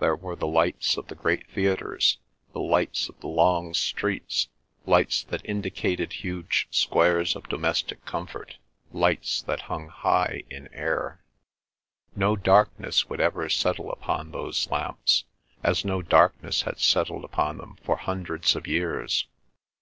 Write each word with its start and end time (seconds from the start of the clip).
There 0.00 0.16
were 0.16 0.34
the 0.34 0.46
lights 0.46 0.96
of 0.96 1.08
the 1.08 1.14
great 1.14 1.46
theatres, 1.50 2.16
the 2.54 2.58
lights 2.58 3.10
of 3.10 3.20
the 3.20 3.26
long 3.28 3.74
streets, 3.74 4.48
lights 4.86 5.24
that 5.24 5.44
indicated 5.44 6.10
huge 6.14 6.68
squares 6.70 7.36
of 7.36 7.50
domestic 7.50 8.02
comfort, 8.06 8.56
lights 8.92 9.42
that 9.42 9.60
hung 9.68 9.88
high 9.88 10.44
in 10.48 10.72
air. 10.72 11.22
No 12.16 12.34
darkness 12.34 13.10
would 13.10 13.20
ever 13.20 13.46
settle 13.50 13.92
upon 13.92 14.30
those 14.30 14.70
lamps, 14.70 15.24
as 15.62 15.84
no 15.84 16.00
darkness 16.00 16.62
had 16.62 16.78
settled 16.80 17.24
upon 17.24 17.58
them 17.58 17.76
for 17.84 17.96
hundreds 17.98 18.56
of 18.56 18.66
years. 18.66 19.26